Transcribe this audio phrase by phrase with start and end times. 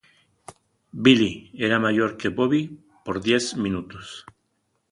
[1.07, 1.35] Billy
[1.67, 2.63] era mayor que Bobby
[3.05, 4.25] por diez minutos.